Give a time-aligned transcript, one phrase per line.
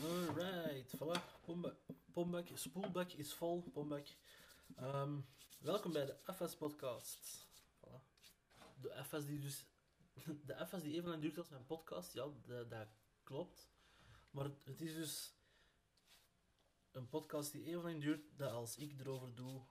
[0.00, 1.20] Alright, voilà.
[2.12, 4.16] Pombek, spoelbak is vol, Pombek.
[4.76, 5.18] Ehm,
[5.58, 7.46] welkom bij de FS podcast.
[7.80, 8.00] Voilà.
[8.80, 9.64] De FS die dus...
[10.46, 12.26] De FS die even lang duurt als mijn podcast, ja,
[12.68, 12.88] dat,
[13.22, 13.68] klopt.
[14.30, 15.34] Maar het, is dus
[16.92, 19.62] een podcast die even lang duurt dat als ik erover doe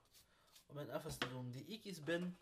[0.66, 1.52] om mijn FS te doen.
[1.52, 2.38] Die ik eens ben.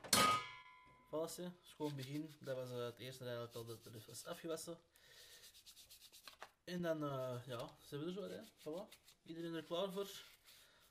[1.07, 1.61] Voilà.
[1.61, 2.35] Schoon begin.
[2.39, 4.77] Dat was het eerste eigenlijk al dat er was afgewassen.
[6.67, 8.39] En dan, eh, ja, zijn we er zo, hè.
[8.59, 8.89] Voilà.
[9.25, 10.09] Iedereen er klaar voor?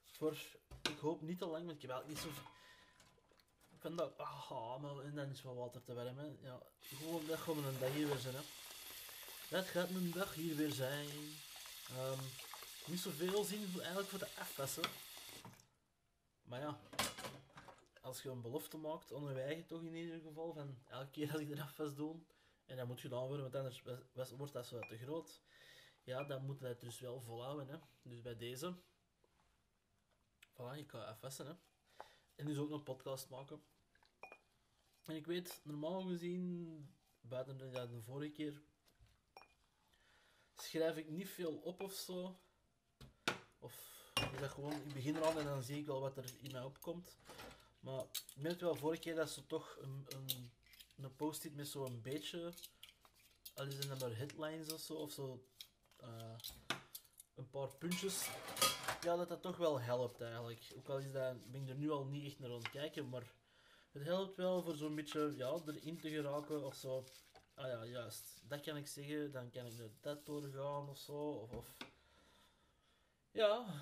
[0.05, 0.37] Voor,
[0.83, 2.41] ik hoop niet te lang, want ik heb eigenlijk niet zo...
[3.75, 6.39] Ik vind dat, ah, maar en dan is wel water te warm.
[6.43, 8.41] Ja, gewoon, dat gaat een dag hier weer zijn, hè.
[9.49, 11.09] Dat gaat een dag hier weer zijn.
[11.89, 12.21] Ehm,
[12.87, 14.85] niet zoveel zin eigenlijk voor de afpassen.
[16.43, 16.79] Maar ja,
[18.01, 21.51] als je een belofte maakt, eigen toch in ieder geval, van elke keer dat ik
[21.51, 22.17] er afwas doe,
[22.67, 23.83] en dat moet gedaan worden, want anders
[24.37, 25.41] wordt dat zo te groot.
[26.07, 27.69] Ja, dan moet dat dus wel volhouden.
[27.69, 27.79] Hè.
[28.03, 28.75] Dus bij deze.
[30.53, 31.47] Voilà, ik ga afwassen.
[31.47, 31.55] Hè.
[32.35, 33.63] En dus ook nog podcast maken.
[35.05, 38.63] En ik weet, normaal gezien, buiten de, ja, de vorige keer,
[40.55, 42.41] schrijf ik niet veel op of zo.
[43.59, 46.53] Of is dat gewoon, ik begin eraan en dan zie ik wel wat er in
[46.53, 47.17] mij opkomt.
[47.81, 50.51] Maar ik merk wel vorige keer dat ze toch een, een,
[50.97, 52.53] een post-it met zo'n beetje,
[53.55, 55.47] al is het dan maar headlines of zo, of zo
[56.07, 56.37] eh,
[57.35, 58.29] een paar puntjes,
[59.03, 60.73] ja, dat dat toch wel helpt eigenlijk.
[60.77, 63.09] Ook al is dat, ben ik er nu al niet echt naar aan het kijken,
[63.09, 63.33] maar
[63.93, 67.05] het helpt wel voor zo'n beetje ja, erin te geraken of zo.
[67.55, 71.49] Ah ja, juist, dat kan ik zeggen, dan kan ik naar dat doorgaan of zo.
[71.53, 71.77] Of.
[73.31, 73.79] Ja,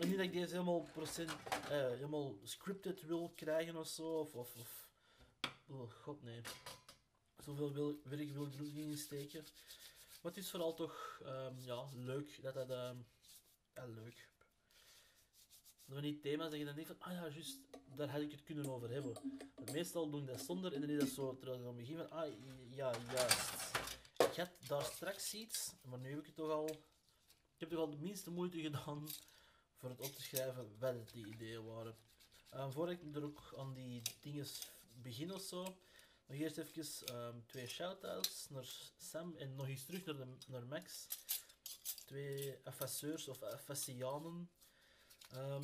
[0.00, 1.30] en niet dat ik deze helemaal, procent,
[1.70, 4.02] eh, helemaal scripted wil krijgen of zo.
[4.02, 4.88] Of, of, of...
[5.68, 6.40] Oh god, nee.
[7.44, 9.44] Zoveel werk wil ik er niet in steken.
[10.20, 12.70] Maar het is vooral toch ehm, ja, leuk dat dat...
[12.70, 12.96] ehm,
[13.74, 14.28] ja, leuk.
[15.88, 17.58] Van die thema's dat je dan denkt van, ah ja, juist,
[17.96, 19.16] daar had ik het kunnen over hebben.
[19.72, 22.10] Meestal doe ik dat zonder en dan is dat zo, terwijl ik dan begin van,
[22.10, 22.32] ah
[22.70, 23.50] ja, juist.
[24.18, 26.68] Ik had daar straks iets, maar nu heb ik het toch al...
[27.54, 29.08] Ik heb toch al de minste moeite gedaan
[29.76, 31.96] voor het op te schrijven wat het die ideeën waren.
[32.50, 34.46] Ehm voor ik er ook aan die dingen
[35.02, 35.76] begin of zo,
[36.30, 41.06] nog eerst even ehm, twee shout-outs naar Sam en nog eens terug naar, naar Max.
[42.04, 44.50] Twee affasseurs of affassianen.
[45.30, 45.62] Ehm,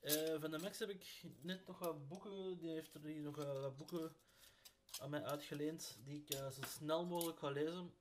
[0.00, 3.36] eh, van de Max heb ik net nog wat boeken, die heeft er hier nog
[3.36, 4.16] wat boeken
[5.00, 7.94] aan mij uitgeleend, die ik eh, zo snel mogelijk ga lezen.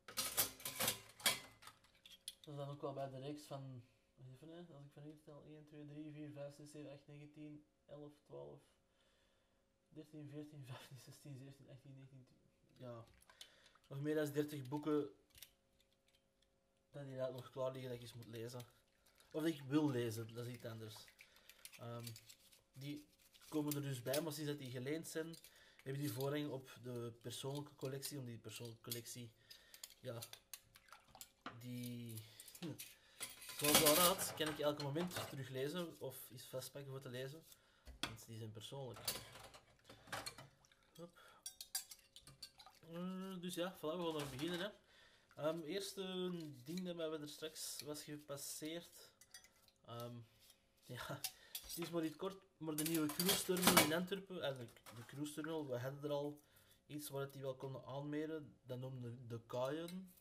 [2.44, 3.84] Dat is dan ook wel bij de reeks van,
[4.34, 7.08] even hè, als ik van hier tel, 1, 2, 3, 4, 5, 6, 7, 8,
[7.08, 8.62] 9, 10, 11, 12,
[9.94, 12.50] 13, 14, 15, 16, 17, 18, 19, 20.
[12.78, 13.06] Ja,
[13.88, 15.09] nog meer dan 30 boeken
[16.90, 18.59] dat inderdaad nog klaar liggen dat ik eens moet lezen.
[19.31, 20.96] Of dat ik wil lezen, dat is iets anders.
[21.80, 22.06] Ehm,
[22.74, 23.06] die
[23.50, 25.35] komen er dus bij, maar sinds dat die geleend zijn,
[25.84, 28.19] hebben die voorrang op de persoonlijke collectie.
[28.19, 29.31] Om die persoonlijke collectie,
[30.00, 30.19] ja,
[31.59, 32.22] die...
[32.59, 32.74] hm,
[33.62, 37.44] Zoals wel raad, kan ik elk moment teruglezen of iets vastpakken voor te lezen.
[38.00, 39.00] Want die zijn persoonlijk.
[42.94, 44.59] Eh, dus ja, voilà, we gaan er beginnen.
[44.59, 44.69] Hè.
[45.35, 46.31] Ehm, eerste
[46.66, 49.12] ding dat we er straks was gepasseerd.
[49.85, 50.16] Ehm,
[50.85, 51.19] ja,
[51.62, 55.06] het is maar iets kort, maar de nieuwe cruise terminal in Antwerpen, en de, de
[55.06, 56.41] cruise terminal, we hadden er al
[56.88, 60.13] iets waar die wel konden aanmeren, dat noemden de kaaien.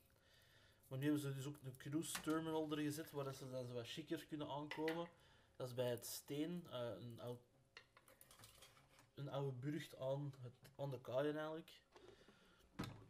[0.89, 3.73] Maar nu hebben ze dus ook de cruise terminal er gezet, waar ze dan zo
[3.73, 5.09] wat chiquer kunnen aankomen.
[5.57, 7.41] Dat is bij het Steen, eh, een, oud,
[9.15, 11.69] een oude burcht aan, het, aan de kaaien eigenlijk.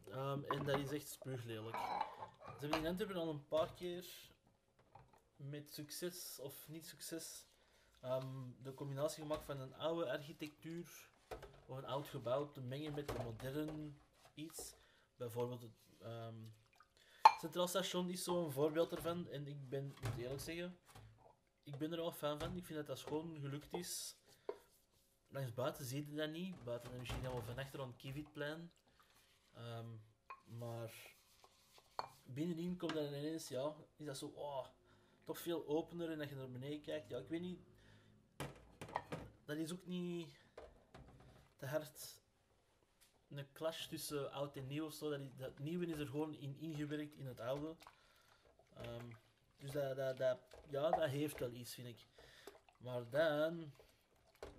[0.09, 1.75] Ehm, en dat is echt spuuglelijk.
[1.75, 4.05] Ze hebben in Antwerpen al een paar keer
[5.35, 7.47] met succes of niet succes
[7.99, 11.09] ehm, de combinatie gemaakt van een oude architectuur
[11.65, 14.01] of een oud gebouw te mengen met een modern
[14.33, 14.75] iets.
[15.15, 16.35] Bijvoorbeeld het ehm,
[17.39, 19.29] Centraal Station is zo'n voorbeeld ervan.
[19.29, 20.79] En ik ben, moet eerlijk zeggen,
[21.63, 22.57] ik ben er wel fan van.
[22.57, 24.15] Ik vind dat dat schoon gelukt is.
[25.27, 26.63] Langs buiten zie je dat niet.
[26.63, 28.71] Buiten misschien wel van achter aan het Kivitplein.
[29.53, 29.89] Ehm,
[30.43, 31.15] maar
[32.23, 34.67] binnenin komt dat ineens, ja, is dat zo, oh,
[35.23, 37.09] toch veel opener en dat je naar beneden kijkt.
[37.09, 37.59] Ja, ik weet niet.
[39.45, 40.29] Dat is ook niet
[41.57, 42.21] te hard
[43.29, 45.29] een clash tussen oud en nieuw of zo.
[45.37, 47.75] Dat, nieuwe is er gewoon in ingewerkt in het oude.
[48.73, 49.09] Ehm,
[49.57, 49.97] dus dat,
[50.69, 52.07] ja, dat heeft wel iets, vind ik.
[52.77, 53.73] Maar dan,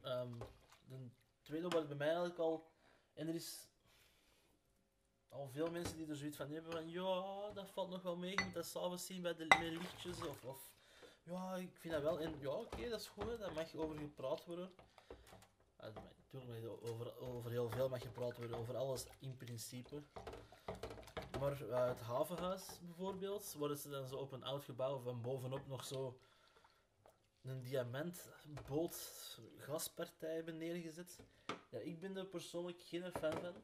[0.01, 0.39] ehm,
[0.85, 1.09] de
[1.43, 2.71] tweede wordt bij mij eigenlijk al,
[3.15, 3.72] en er is
[5.33, 8.31] al veel mensen die er zoiets van hebben van ja, dat valt nog wel mee,
[8.31, 10.73] je moet dat s'avonds zien bij de lichtjes of, of
[11.23, 12.21] ja, ik vind dat wel.
[12.21, 14.71] En ja, oké, dat is goed, daar mag over gepraat worden.
[15.77, 15.95] Ah,
[16.33, 20.03] Natuurlijk, mag over, over heel veel mag gepraat worden, over alles in principe.
[21.41, 25.67] Maar uh, het havenhuis bijvoorbeeld, worden ze dan zo op een oud gebouw van bovenop
[25.67, 26.19] nog zo
[27.43, 31.19] een diamantboot gaspartij hebben neergezet.
[31.71, 33.55] Ja, ik ben er persoonlijk geen fan van.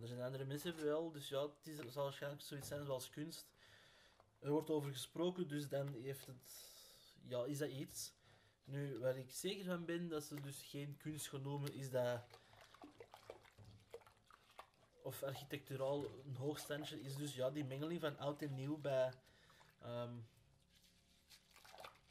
[0.00, 3.46] Er zijn andere mensen wel, dus ja, het, is, zal waarschijnlijk zoiets zijn zoals kunst.
[4.38, 6.70] Er wordt over gesproken, dus dan heeft het,
[7.28, 8.12] ja, is dat iets.
[8.64, 12.20] Nu, waar ik zeker van ben dat ze dus geen kunst genomen is dat.
[15.02, 19.12] Of architecturaal een hoogstandje is dus ja, die mengeling van oud en nieuw bij
[19.84, 20.28] um,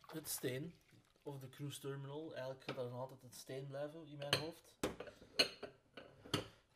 [0.07, 0.73] het steen.
[1.23, 2.33] Of de cruise terminal.
[2.33, 4.76] Eigenlijk gaat dat nog altijd het steen blijven in mijn hoofd.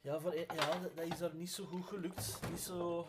[0.01, 2.50] Ja, voor, ja dat, is daar niet zo goed gelukt.
[2.50, 3.07] Niet zo.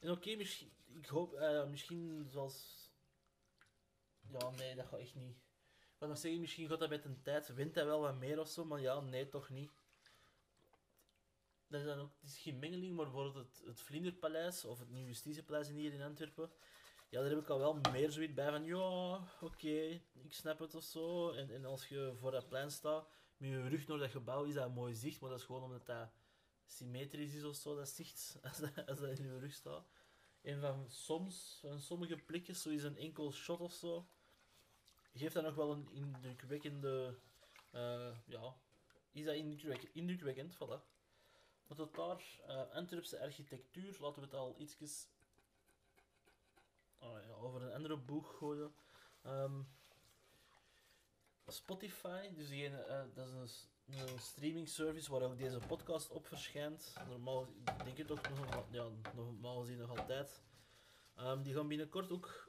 [0.00, 2.78] En oké, misschien, ik hoop, uh, misschien zoals
[4.30, 5.36] ja, nee, dat gaat echt niet.
[5.78, 8.40] Ik kan nog zeggen, misschien gaat dat met een tijd, wint hij wel wat meer
[8.40, 9.70] of zo, maar ja, nee, toch niet.
[11.66, 14.88] Dat is dan ook, het is geen mengeling, maar bijvoorbeeld het, het Vlinderpaleis of het
[14.90, 16.50] Nieuwe Justitiepaleis hier in Antwerpen.
[17.08, 20.74] Ja, daar heb ik al wel meer zoiets bij van, ja, oké, ik snap het
[20.74, 21.30] of zo.
[21.30, 23.08] En, en als je voor dat plein staat,
[23.38, 25.86] met je rug naar dat gebouw, is dat mooi zicht, maar dat is gewoon omdat
[25.86, 26.08] dat
[26.66, 29.88] symmetrisch is of zo, dat zicht, als dat, als in je rug staat.
[30.40, 34.08] En van soms, van sommige plekjes, zo is een enkel shot of zo,
[35.12, 37.18] geeft dat nog wel een indrukwekkende.
[37.74, 38.56] Uh, ja,
[39.12, 40.96] is dat indrukwekkend, indrukwekkend voilà.
[41.66, 45.08] Maar tot daar, uh, Antwerpse architectuur, laten we het al ietsjes
[46.98, 48.74] oh over een andere boeg gooien.
[49.26, 49.68] Um,
[51.52, 56.94] Spotify, dus diegene, uh, dat is een, streaming service waar ook deze podcast op verschijnt.
[57.08, 60.42] Normaal, ik denk het toch nog, ja, normaal gezien nog altijd.
[61.18, 62.48] Um, die gaan binnenkort ook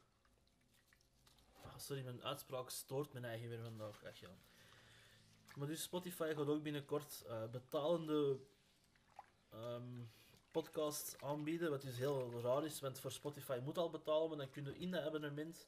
[1.79, 4.03] sorry, mijn uitspraak stoort mijn eigen weer vandaag.
[4.03, 4.29] Echt, ja.
[5.55, 8.39] Maar dus Spotify gaat ook binnenkort uh, betalende
[9.53, 10.11] um,
[10.51, 11.69] podcasts aanbieden.
[11.69, 14.77] Wat dus heel raar is, want voor Spotify moet al betalen, maar dan kun je
[14.77, 15.67] in dat abonnement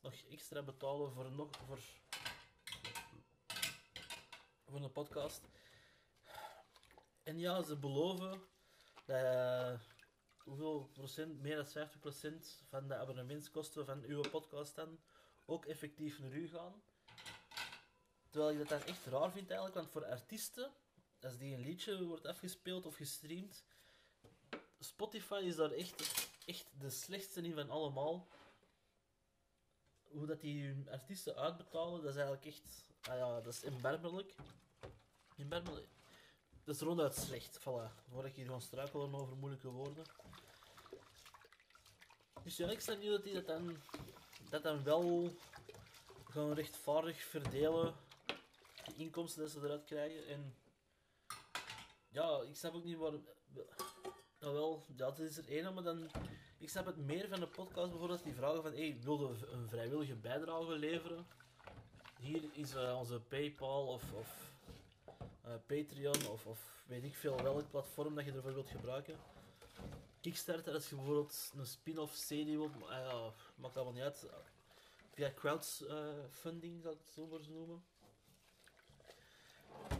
[0.00, 1.78] nog extra betalen voor, nog, voor,
[4.72, 5.48] voor een podcast.
[7.22, 8.40] En ja, ze beloven
[9.04, 9.78] dat uh,
[10.36, 15.00] hoeveel procent, meer dan 50 procent van de abonnementskosten van uw podcast dan
[15.46, 16.82] ook effectief naar u gaan.
[18.30, 20.72] Terwijl ik dat dan echt raar vind eigenlijk, want voor artiesten,
[21.20, 23.64] als die een liedje wordt afgespeeld of gestreamd,
[24.78, 28.28] Spotify is daar echt, echt de slechtste in van allemaal.
[30.02, 33.62] Hoe dat die hun artiesten uitbetalen, dat is eigenlijk echt, ah ja, dat is.
[36.64, 38.04] Dat is ronduit slecht, voilà.
[38.08, 40.04] Voordat ik hier gewoon struikelen over moeilijke woorden.
[42.42, 43.76] Dus ja, ik snap niet dat hij dat dan
[44.50, 45.30] dat dan wel
[46.24, 47.94] gaan rechtvaardig verdelen
[48.84, 50.26] de inkomsten dat ze eruit krijgen.
[50.26, 50.54] En
[52.08, 53.26] ja, ik snap ook niet waarom.
[54.38, 56.10] Nou wel, dat is er één, maar dan.
[56.58, 60.14] Ik snap het meer van de podcast bijvoorbeeld, die vragen van: hey, wilde een vrijwillige
[60.14, 61.26] bijdrage leveren?
[62.20, 64.51] Hier is uh, onze PayPal of, of
[65.52, 69.16] uh, Patreon of, of weet ik veel welk platform dat je ervoor wilt gebruiken.
[70.20, 74.26] Kickstarter, als je bijvoorbeeld een spin-off serie wilt, uh, ja, maakt allemaal niet uit.
[75.14, 77.84] Via crowdfunding, zal ik het zo maar noemen.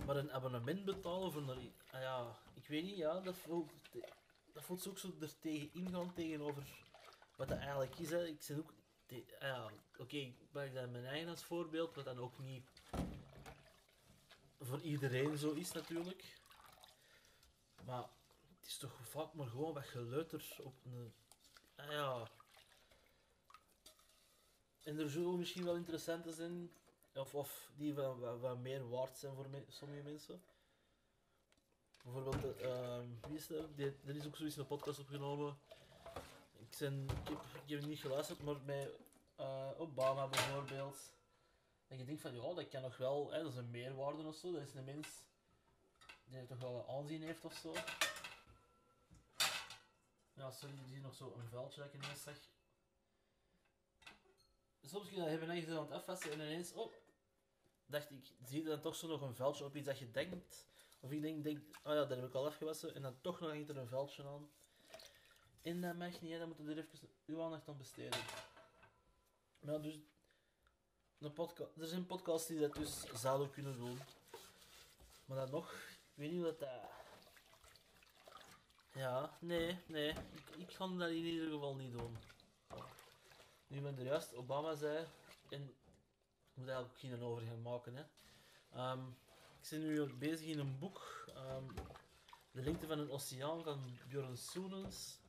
[0.07, 1.57] Maar een abonnement betalen voor.
[1.91, 3.71] Ah ja, ik weet niet, ja, dat voelt,
[4.53, 6.63] dat voelt ook zo er tegen ingaan tegenover
[7.37, 8.11] wat dat eigenlijk is.
[8.11, 8.27] Hè.
[8.27, 8.73] Ik zeg ook...
[9.11, 12.82] ah ja, oké, okay, ik maak dat mijn eigen als voorbeeld, wat dan ook niet
[14.63, 16.41] voor iedereen zo is natuurlijk.
[17.85, 18.03] Maar
[18.59, 21.13] het is toch vaak maar gewoon wat geleuter op een...
[21.77, 22.31] Ah ja...
[24.83, 26.71] En er zullen misschien wel interessante zijn,
[27.15, 30.43] of, of die wat, wat, meer waard zijn voor sommige mensen.
[32.03, 33.75] Bijvoorbeeld, uh, wie is er?
[33.75, 35.59] Die, er is ook zoiets een podcast opgenomen.
[36.59, 36.79] Ik,
[37.67, 38.91] heb, niet geluisterd, maar bij
[39.41, 41.13] uh, Obama bijvoorbeeld.
[41.93, 44.37] En je denkt van, ja, dat kan nog wel, hè, dat is een meerwaarde of
[44.37, 44.53] zo.
[44.53, 45.09] Dat is een mens
[46.25, 47.73] die toch wel aanzien heeft of zo.
[50.35, 52.37] Ja, sorry, die nog zo een vuiltje dat ik ineens zag.
[54.83, 56.93] Soms kun je dat hebben echt aan het afwassen en ineens, oh,
[57.87, 60.67] dacht ik, zie je dan toch zo nog een vuiltje op iets dat je denkt.
[61.01, 62.95] Of ik denk, denk oh ja, dat heb ik al afgewassen.
[62.95, 64.51] En dan toch nog hangt er een vuiltje aan.
[65.63, 68.21] En dat mag niet, hè, dan moeten we er even uw aandacht aan besteden.
[69.61, 69.99] Maar dus,
[71.31, 73.99] podcast, er zijn podcasts die dat dus zouden kunnen doen.
[75.25, 76.69] Maar dan nog, ik weet niet hoe dat,
[78.93, 80.09] Ja, nee, nee.
[80.11, 82.17] Ik, ik ga dat in ieder geval niet doen.
[83.67, 85.07] Nu ben er juist Obama zei,
[85.51, 87.95] en ik moet eigenlijk ook geen overgang maken.
[87.95, 88.03] Hè.
[88.73, 89.09] Ehm,
[89.63, 91.65] ik ben nu ook bezig in een boek, ehm,
[92.53, 95.21] De lengte van een oceaan van Björn Soenens.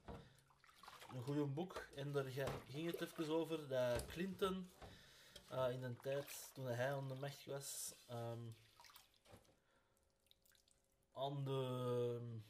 [1.13, 1.88] Een goed boek.
[1.95, 2.25] En daar
[2.69, 4.69] ging het even over dat Clinton
[5.53, 8.48] eh, in een tijd toen hij aan de macht was, ehm,
[11.12, 11.51] aan de,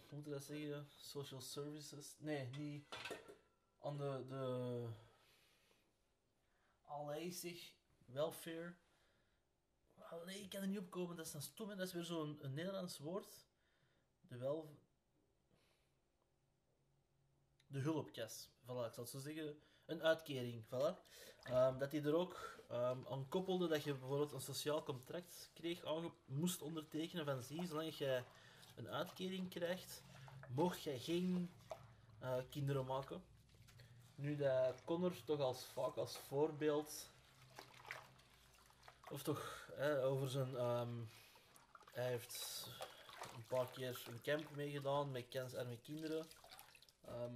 [0.10, 2.98] hoe moet je dat zeggen, social services, nee, niet,
[3.79, 4.88] aan de, de,
[8.05, 8.75] welfare,
[9.95, 12.39] allee, ik kan er niet op komen, dat is een stom, dat is weer zo'n
[12.41, 13.48] Nederlands woord,
[14.22, 14.79] de wel,
[17.74, 20.98] de hulpkas, voilà, ik zal het zo zeggen, een uitkering, voilà.
[21.44, 25.84] Ehm, dat hij er ook ehm, aan koppelde dat je bijvoorbeeld een sociaal contract kreeg,
[26.25, 28.25] moest ondertekenen van zie, zolang jij
[28.75, 30.03] een uitkering krijgt,
[30.50, 31.51] mocht jij geen
[32.20, 33.24] eh, kinderen maken.
[34.15, 37.10] Nu dat Connor toch als vaak als voorbeeld,
[39.12, 39.70] of toch
[40.03, 40.94] over zijn, ehm,
[41.94, 42.68] hij heeft
[43.36, 46.27] een paar keer een camp meegedaan met kansarme kinderen.
[47.05, 47.33] Ehm,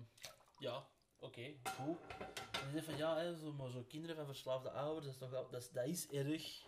[0.59, 0.87] ja,
[1.19, 1.97] oké, goed.
[2.51, 5.49] En je van ja, zo, maar zo kinderen van verslaafde ouders, dat is, toch, wel-
[5.49, 6.65] dat is, dat is erg.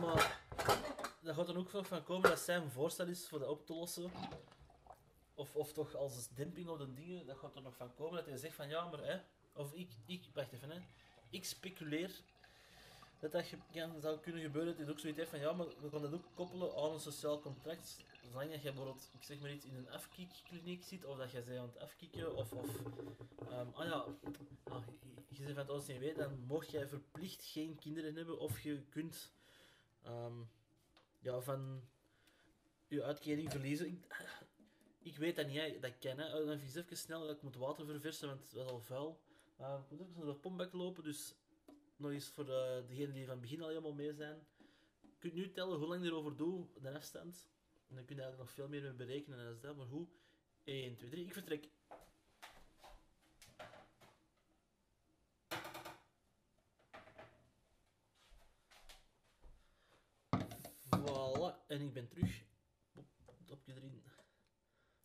[0.00, 0.40] Maar
[1.20, 3.74] dat gaat dan ook nog van komen dat zijn voorstel is voor dat op te
[3.74, 4.10] lossen.
[5.34, 8.26] Of, of toch als demping op de dingen, dat gaat er nog van komen dat
[8.26, 9.20] hij zegt van ja, maar hè,
[9.52, 10.80] of ik, ik wacht even hè,
[11.30, 12.20] ik speculeer
[13.20, 13.44] dat dat
[14.00, 16.24] zou kunnen gebeuren dat hij ook zoiets heeft van ja, maar we gaan dat ook
[16.34, 17.96] koppelen aan een sociaal contract.
[18.30, 21.42] Zolang dat je bijvoorbeeld, ik zeg maar iets, in een afkikkliniek zit, of dat je
[21.42, 22.68] zij aan het afkikken, of, of
[23.48, 24.04] ehm, ah ja,
[24.64, 28.60] ah, je- je zegt van het OCW, dan mocht jij verplicht geen kinderen hebben, of
[28.60, 29.32] je kunt
[30.02, 30.40] ehm,
[31.18, 31.82] ja, van
[32.88, 33.86] je uitkering verliezen.
[33.86, 34.06] Ik,
[35.02, 36.18] ik weet dat niet, dat kan.
[36.18, 36.44] Hè.
[36.44, 39.20] Dan vies even snel dat ik moet water verversen, want het was al vuil.
[39.60, 41.34] Uh, ik moet even naar de pompbak lopen, dus
[41.96, 44.46] nog eens voor eh degenen die van het begin al helemaal mee zijn.
[45.00, 47.48] Je kunt nu tellen hoe lang ik erover doe, de afstand.
[47.88, 49.76] En dan kun je eigenlijk nog veel meer mee berekenen als dat.
[49.76, 50.08] Maar hoe?
[50.64, 51.68] 1, 2, 3, ik vertrek.
[60.88, 62.42] Voilà, en ik ben terug.
[63.46, 64.02] Dopje erin.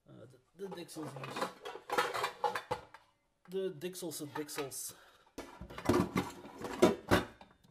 [0.04, 1.52] Eh, de, de deksels hier.
[3.44, 4.94] De dekselse deksels.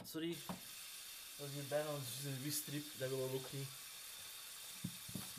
[0.05, 0.37] Sorry.
[1.37, 3.82] Dat is hier bijna een wistrip, dat willen we ook niet.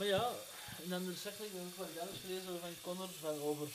[0.03, 0.35] Ja,
[0.83, 3.67] en dan er zeg ik ik wat anders gelezen van Connor, van over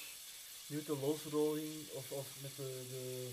[0.67, 3.31] de loonsverhoging of, of met de, de,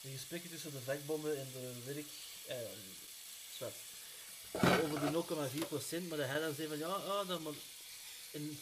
[0.00, 2.06] de gesprekken tussen de vakbonden en de werk.
[2.46, 2.56] Eh,
[3.56, 3.74] zwart.
[4.52, 5.10] Over die
[6.04, 7.52] 0,4%, maar dat hij dan zei van ja, ah, dat maar.
[8.30, 8.60] En,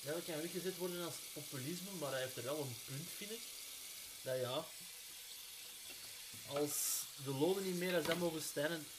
[0.00, 3.40] ja, kan weggezet worden als populisme, maar hij heeft er wel een punt, vind ik.
[4.22, 4.66] Dat ja,
[6.46, 8.42] als de lonen niet meer als mogen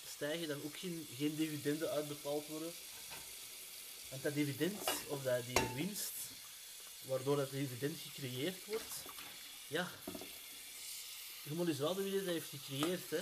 [0.07, 2.73] stijgen, dan ook geen, geen dividenden uitbetaald worden.
[4.09, 6.13] Want dat dividend, of dat die winst,
[7.01, 8.93] waardoor dat dividend gecreëerd wordt,
[9.67, 9.91] ja,
[11.43, 13.21] je moet eens raden wie dit heeft gecreëerd, hè.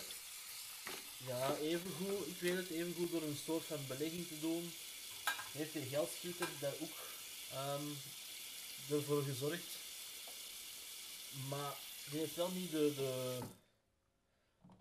[1.28, 4.74] Ja, evengoed, ik weet het, evengoed door een soort van belegging te doen,
[5.52, 6.98] heeft de geldschieter daar ook
[7.52, 7.88] ehm
[8.90, 9.78] ervoor gezorgd.
[11.50, 11.78] Maar
[12.10, 13.38] die heeft wel niet de, de,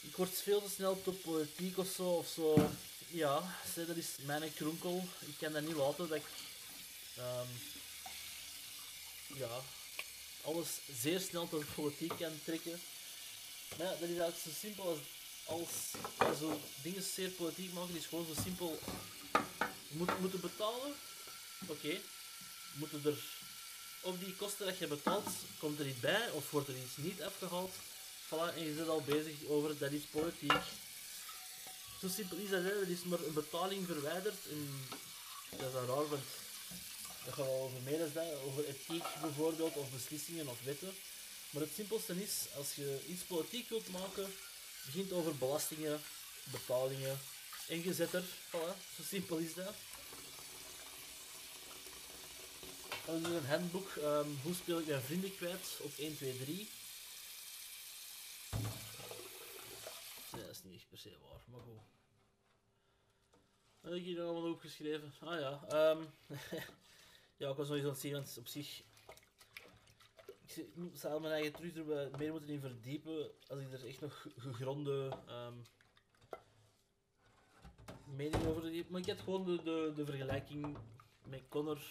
[0.01, 2.03] ik, word veel te snel de politiek of zo.
[2.03, 2.69] Of zo.
[3.07, 5.07] Ja, dat is mijn kronkel.
[5.19, 6.25] Ik kan dat niet laten dat ik
[7.17, 7.47] ehm,
[9.27, 9.61] ja,
[10.41, 10.67] alles
[11.01, 12.81] zeer snel tot politiek kan trekken.
[13.77, 14.99] Ja, dat is eigenlijk zo simpel als,
[15.45, 15.69] als,
[16.17, 18.79] als zo dingen zeer politiek maken, is gewoon zo simpel.
[19.87, 20.95] Moet, moeten betalen,
[21.67, 21.99] oké.
[22.73, 23.32] Moeten er
[24.03, 25.27] op die kosten dat je betaalt,
[25.59, 27.73] komt er iets bij of wordt er iets niet afgehaald.
[28.25, 30.61] Voilà, en je zit al bezig over dat is politiek.
[31.99, 32.81] Zo simpel is dat, hè.
[32.81, 34.47] er is maar een betaling verwijderd.
[34.49, 34.87] En
[35.49, 36.23] dat is dan raar, want
[37.25, 38.01] dat gaat over meer
[38.45, 40.93] over ethiek bijvoorbeeld, of beslissingen of wetten.
[41.49, 44.33] Maar het simpelste is, als je iets politiek wilt maken,
[44.85, 46.01] begint over belastingen,
[46.43, 47.19] betalingen
[47.67, 48.23] en je zet er.
[48.23, 49.73] Voilà, zo simpel is dat.
[53.05, 56.69] Dat een handboek, ehm, hoe speel ik mijn vrienden kwijt op 1, 2, 3.
[60.31, 61.81] Nee, dat is niet echt per se waar, maar goed.
[63.81, 65.13] Wat heb ik hier allemaal opgeschreven?
[65.19, 66.03] Ah ja, ehm
[67.37, 68.83] ja, ik was nog eens aan het zien, want op zich...
[70.55, 74.27] Ik zou mijn eigen terug er meer moeten in verdiepen als ik er echt nog
[74.37, 75.57] gegronde ehm,
[78.15, 78.89] mening over heb.
[78.89, 80.77] Maar ik heb gewoon de, de, de vergelijking
[81.23, 81.81] met Connor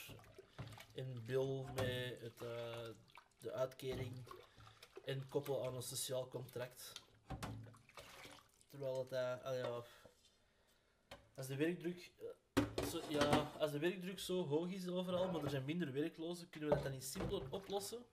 [0.94, 2.88] en Bill met het, eh,
[3.38, 4.24] de uitkering
[5.04, 6.92] en koppelen aan een sociaal contract.
[8.70, 9.82] Terwijl het, eh, ah ja,
[11.34, 12.12] als de werkdruk,
[12.54, 16.68] eh, ja, als de werkdruk zo hoog is overal, maar er zijn minder werklozen, kunnen
[16.68, 18.04] we dat dan niet simpeler oplossen?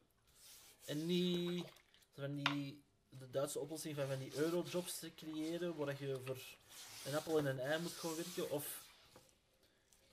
[0.86, 1.66] En niet
[2.14, 6.38] van die, de Duitse oplossing van, van die eurojobs te creëren, waar je voor
[7.06, 8.84] een appel en een ei moet gaan werken, of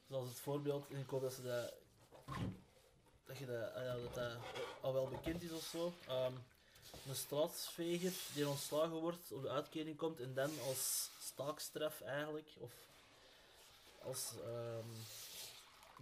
[0.09, 1.75] zoals het voorbeeld, en ik hoop dat ze dat,
[3.27, 4.37] dat je dat, ah dat,
[4.81, 5.93] al wel bekend is of zo.
[6.09, 6.33] Ehm,
[7.09, 12.73] een straatsveger die ontslagen wordt, op de uitkering komt en dan als staakstraf eigenlijk, of
[14.03, 14.89] als ehm,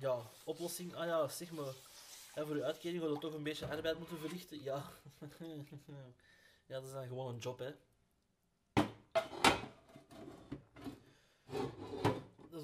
[0.00, 1.72] ja, oplossing, ah ja, zeg maar,
[2.32, 4.92] hè, voor je uitkering gaat je toch een beetje arbeid moeten verrichten, ja.
[6.66, 7.74] ja, dat is dan gewoon een job, hè.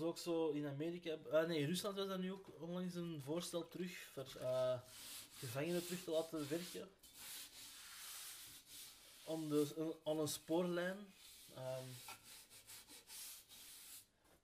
[0.00, 3.22] Is ook zo in Amerika, ah nee, in Rusland was dat nu ook onlangs een
[3.24, 4.78] voorstel terug voor eh,
[5.38, 6.88] gevangenen terug te laten werken
[9.24, 10.96] om de, aan een spoorlijn.
[11.54, 11.84] Ehm,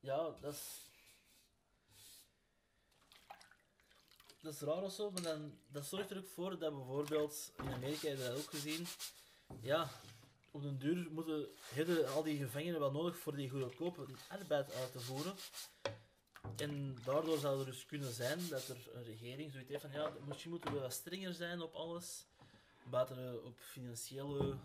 [0.00, 0.60] ja, dat is.
[4.40, 7.72] Dat is raar of zo, maar dan, dat zorgt er ook voor dat bijvoorbeeld in
[7.72, 8.86] Amerika heb je dat ook gezien.
[9.60, 9.90] Ja,
[10.56, 14.92] op den duur moeten hebben al die gevangenen wel nodig voor die goedkope arbeid uit
[14.92, 15.34] te voeren.
[16.56, 20.12] En daardoor zou er dus kunnen zijn dat er een regering zoiets heeft van ja,
[20.26, 22.26] misschien moeten we wat strenger zijn op alles.
[22.90, 24.56] Buiten op financiële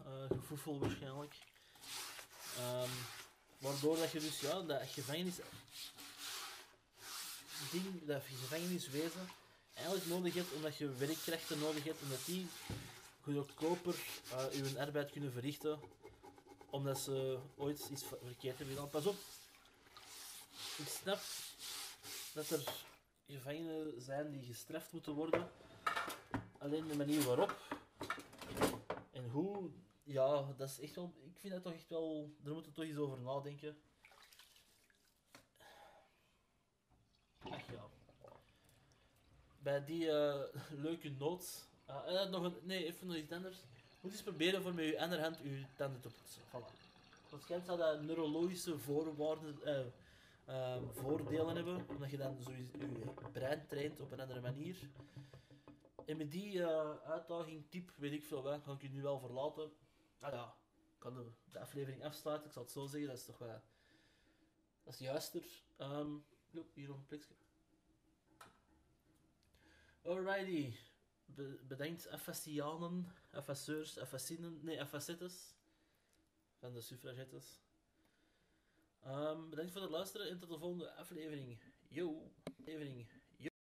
[0.52, 1.36] uh, waarschijnlijk.
[2.58, 2.90] Ehm,
[3.58, 5.36] waardoor dat je dus ja, dat gevangenis
[7.72, 9.30] ding, dat gevangeniswezen
[9.74, 12.48] eigenlijk nodig hebt omdat je werkkrachten nodig hebt omdat die
[13.22, 13.96] goedkoper
[14.32, 15.80] uh, hun arbeid kunnen verrichten
[16.70, 18.90] omdat ze ooit iets verkeerd hebben gedaan.
[18.90, 19.16] Pas op,
[20.78, 21.20] ik snap
[22.34, 22.86] dat er
[23.26, 25.52] gevangenen zijn die gestraft moeten worden.
[26.58, 27.56] Alleen de manier waarop
[29.12, 29.72] en hoe,
[30.04, 31.14] ja, dat is echt wel.
[31.24, 32.36] Ik vind dat toch echt wel.
[32.40, 33.82] Daar moeten toch eens over nadenken.
[37.40, 37.90] Ach ja.
[39.58, 41.70] Bij die uh, leuke noot.
[41.92, 43.58] Uh, nog een, nee, even nog iets anders.
[44.02, 46.42] Moet eens proberen voor met je andere hand je tanden te poetsen.
[46.42, 46.90] Voilà.
[47.30, 49.60] Waarschijnlijk zal dat neurologische voorwaarden,
[50.48, 52.68] uh, voordelen hebben, omdat je dan zo je
[53.32, 54.76] brein traint op een andere manier.
[56.06, 59.20] En met die uh, uitdaging, tip, weet ik veel wat, ga ik je nu wel
[59.20, 59.72] verlaten.
[60.20, 60.56] Ah ja,
[60.94, 63.62] ik kan de, de, aflevering afsluiten, ik zal het zo zeggen, dat is toch wel...
[64.84, 65.44] Dat is juister.
[65.78, 66.26] Um,
[66.74, 67.34] hier nog een plekje.
[70.04, 70.74] Alrighty.
[71.36, 75.56] Be Afasianen, Affasseurs, Affassinen, nee, Affassettes.
[76.60, 77.62] Van de suffragettes.
[79.08, 81.60] Um, bedankt voor het luisteren en tot de volgende aflevering.
[81.88, 83.08] Yo, aflevering.